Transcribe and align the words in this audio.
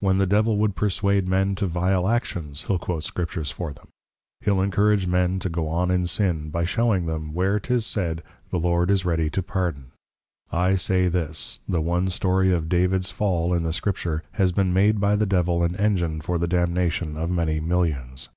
When 0.00 0.18
the 0.18 0.26
Devil 0.26 0.56
would 0.56 0.74
perswade 0.74 1.28
men 1.28 1.54
to 1.54 1.68
vile 1.68 2.08
Actions, 2.08 2.62
he'l 2.64 2.80
quote 2.80 3.04
Scriptures 3.04 3.52
for 3.52 3.72
them; 3.72 3.86
he'l 4.40 4.60
encourage 4.60 5.06
men 5.06 5.38
to 5.38 5.48
go 5.48 5.68
on 5.68 5.88
in 5.92 6.08
Sin, 6.08 6.50
by 6.50 6.64
showing 6.64 7.06
them, 7.06 7.32
where 7.32 7.60
'tis 7.60 7.86
said, 7.86 8.24
The 8.50 8.58
Lord 8.58 8.90
is 8.90 9.04
ready 9.04 9.30
to 9.30 9.40
Pardon. 9.40 9.92
I 10.50 10.74
say 10.74 11.06
this, 11.06 11.60
The 11.68 11.80
one 11.80 12.10
story 12.10 12.52
of 12.52 12.68
Davids 12.68 13.12
Fall, 13.12 13.54
in 13.54 13.62
the 13.62 13.72
Scripture, 13.72 14.24
has 14.32 14.50
been 14.50 14.72
made 14.72 14.98
by 14.98 15.14
the 15.14 15.26
Devil 15.26 15.62
an 15.62 15.76
Engine 15.76 16.20
for 16.20 16.38
the 16.38 16.48
Damnation 16.48 17.16
of 17.16 17.30
many 17.30 17.60
Millions. 17.60 18.30